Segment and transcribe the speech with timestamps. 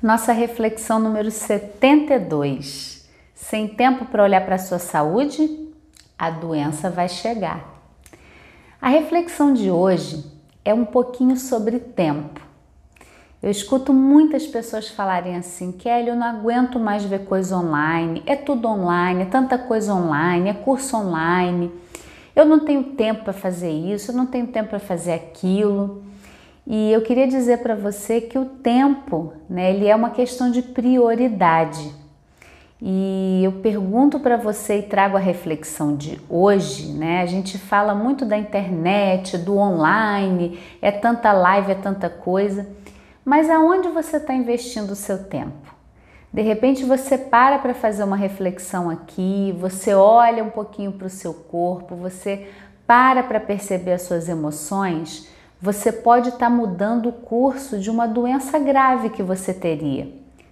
[0.00, 3.04] Nossa reflexão número 72.
[3.34, 5.68] Sem tempo para olhar para a sua saúde,
[6.16, 7.82] a doença vai chegar.
[8.80, 10.24] A reflexão de hoje
[10.64, 12.40] é um pouquinho sobre tempo.
[13.42, 18.36] Eu escuto muitas pessoas falarem assim: Kelly, eu não aguento mais ver coisa online, é
[18.36, 21.72] tudo online, é tanta coisa online, é curso online,
[22.36, 26.04] eu não tenho tempo para fazer isso, eu não tenho tempo para fazer aquilo.
[26.70, 30.60] E eu queria dizer para você que o tempo, né, ele é uma questão de
[30.60, 31.94] prioridade.
[32.80, 37.22] E eu pergunto para você e trago a reflexão de hoje, né?
[37.22, 42.68] A gente fala muito da internet, do online, é tanta live, é tanta coisa,
[43.24, 45.74] mas aonde você está investindo o seu tempo?
[46.30, 51.10] De repente você para para fazer uma reflexão aqui, você olha um pouquinho para o
[51.10, 52.46] seu corpo, você
[52.86, 58.06] para para perceber as suas emoções você pode estar tá mudando o curso de uma
[58.06, 60.08] doença grave que você teria,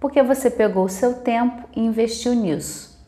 [0.00, 2.98] porque você pegou o seu tempo e investiu nisso.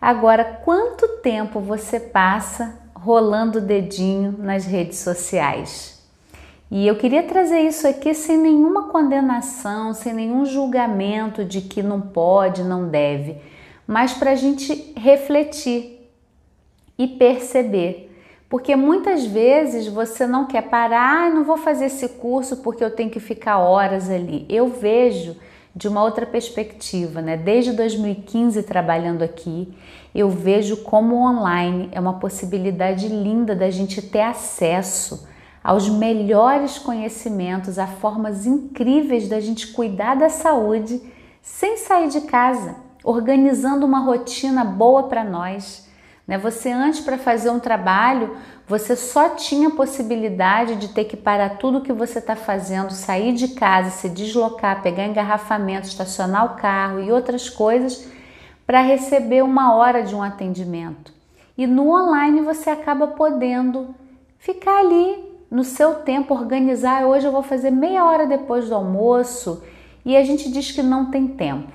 [0.00, 6.02] Agora, quanto tempo você passa rolando o dedinho nas redes sociais?
[6.70, 12.00] E eu queria trazer isso aqui sem nenhuma condenação, sem nenhum julgamento de que não
[12.00, 13.36] pode, não deve,
[13.86, 16.10] mas para a gente refletir
[16.98, 18.11] e perceber
[18.52, 23.08] porque muitas vezes você não quer parar, não vou fazer esse curso porque eu tenho
[23.08, 24.44] que ficar horas ali.
[24.46, 25.34] Eu vejo
[25.74, 27.34] de uma outra perspectiva, né?
[27.34, 29.72] Desde 2015 trabalhando aqui,
[30.14, 35.26] eu vejo como o online é uma possibilidade linda da gente ter acesso
[35.64, 41.00] aos melhores conhecimentos, a formas incríveis da gente cuidar da saúde
[41.40, 45.90] sem sair de casa, organizando uma rotina boa para nós
[46.32, 46.38] né?
[46.38, 51.82] Você antes para fazer um trabalho, você só tinha possibilidade de ter que parar tudo
[51.82, 57.12] que você está fazendo, sair de casa, se deslocar, pegar engarrafamento, estacionar o carro e
[57.12, 58.08] outras coisas
[58.66, 61.12] para receber uma hora de um atendimento.
[61.58, 63.94] E no online você acaba podendo
[64.38, 67.04] ficar ali no seu tempo, organizar.
[67.04, 69.62] Hoje eu vou fazer meia hora depois do almoço
[70.02, 71.70] e a gente diz que não tem tempo.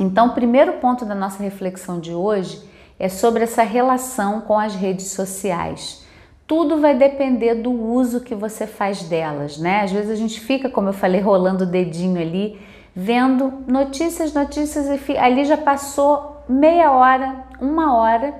[0.00, 4.74] Então, o primeiro ponto da nossa reflexão de hoje é sobre essa relação com as
[4.74, 6.04] redes sociais.
[6.46, 9.82] Tudo vai depender do uso que você faz delas, né?
[9.82, 12.60] Às vezes a gente fica, como eu falei, rolando o dedinho ali,
[12.94, 18.34] vendo notícias, notícias e ali já passou meia hora, uma hora.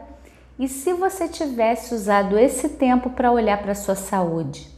[0.58, 4.68] E se você tivesse usado esse tempo para olhar para sua saúde?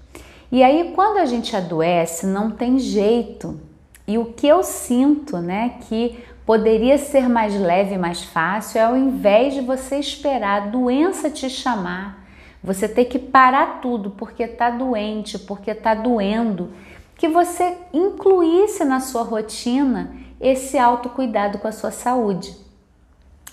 [0.50, 3.60] E aí, quando a gente adoece, não tem jeito.
[4.06, 8.96] E o que eu sinto, né, que poderia ser mais leve mais fácil é ao
[8.96, 12.26] invés de você esperar a doença te chamar,
[12.64, 16.72] você ter que parar tudo porque está doente, porque está doendo,
[17.18, 20.10] que você incluísse na sua rotina
[20.40, 22.56] esse autocuidado com a sua saúde.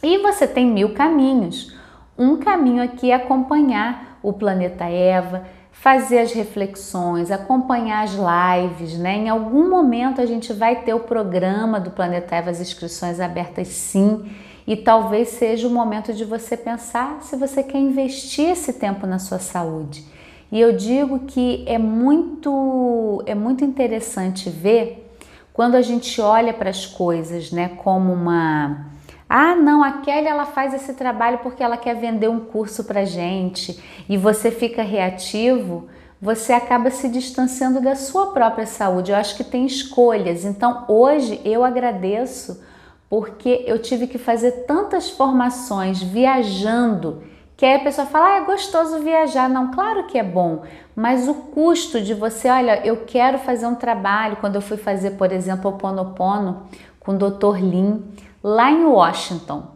[0.02, 1.76] E você tem mil caminhos.
[2.18, 5.46] Um caminho aqui é acompanhar o Planeta Eva,
[5.82, 9.18] fazer as reflexões, acompanhar as lives, né?
[9.18, 13.68] Em algum momento a gente vai ter o programa do Planeta Eva, as inscrições abertas
[13.68, 14.26] sim,
[14.66, 19.20] e talvez seja o momento de você pensar se você quer investir esse tempo na
[19.20, 20.04] sua saúde.
[20.52, 25.14] E eu digo que é muito é muito interessante ver
[25.54, 28.88] quando a gente olha para as coisas, né, como uma
[29.28, 33.06] ah, não, a Kelly ela faz esse trabalho porque ela quer vender um curso para
[33.06, 35.88] gente e você fica reativo,
[36.22, 39.12] você acaba se distanciando da sua própria saúde.
[39.12, 40.46] Eu acho que tem escolhas.
[40.46, 42.64] Então, hoje eu agradeço
[43.10, 47.24] porque eu tive que fazer tantas formações viajando
[47.58, 49.50] que aí a pessoa fala, ah, é gostoso viajar.
[49.50, 50.64] Não, claro que é bom,
[50.96, 54.38] mas o custo de você, olha, eu quero fazer um trabalho.
[54.38, 56.64] Quando eu fui fazer, por exemplo, o Ponopono
[57.00, 57.58] com o Dr.
[57.60, 58.04] Lin,
[58.46, 59.72] lá em Washington.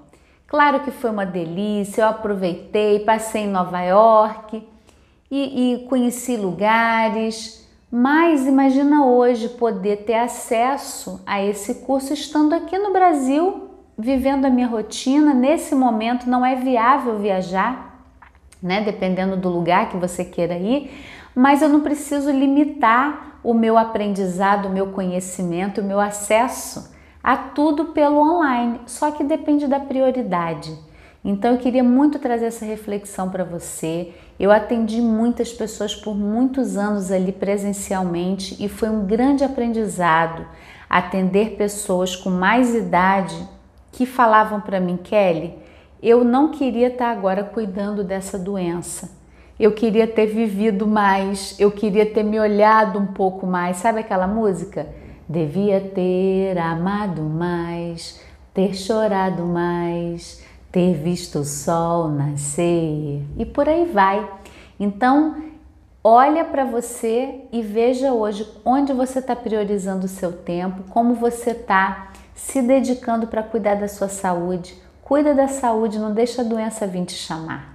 [0.46, 4.64] Claro que foi uma delícia, eu aproveitei, passei em Nova York
[5.32, 12.78] e, e conheci lugares, mas imagina hoje poder ter acesso a esse curso estando aqui
[12.78, 15.34] no Brasil, vivendo a minha rotina.
[15.34, 18.06] Nesse momento não é viável viajar,
[18.62, 18.82] né?
[18.82, 20.92] Dependendo do lugar que você queira ir,
[21.34, 26.99] mas eu não preciso limitar o meu aprendizado, o meu conhecimento, o meu acesso
[27.30, 30.76] a tudo pelo online, só que depende da prioridade.
[31.24, 34.12] Então eu queria muito trazer essa reflexão para você.
[34.40, 40.44] Eu atendi muitas pessoas por muitos anos ali presencialmente e foi um grande aprendizado
[40.90, 43.38] atender pessoas com mais idade
[43.92, 45.54] que falavam para mim, Kelly,
[46.02, 49.08] eu não queria estar agora cuidando dessa doença.
[49.60, 53.78] Eu queria ter vivido mais, eu queria ter me olhado um pouco mais.
[53.78, 54.88] Sabe aquela música?
[55.30, 58.20] Devia ter amado mais,
[58.52, 64.28] ter chorado mais, ter visto o sol nascer e por aí vai.
[64.80, 65.36] Então,
[66.04, 71.52] olha para você e veja hoje onde você está priorizando o seu tempo, como você
[71.52, 74.76] está se dedicando para cuidar da sua saúde.
[75.04, 77.68] Cuida da saúde, não deixa a doença vir te chamar.